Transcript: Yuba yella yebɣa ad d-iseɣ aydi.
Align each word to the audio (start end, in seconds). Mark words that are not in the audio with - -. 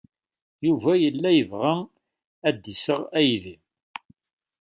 Yuba 0.65 0.91
yella 1.03 1.29
yebɣa 1.37 1.75
ad 2.47 2.55
d-iseɣ 2.61 3.01
aydi. 3.17 3.55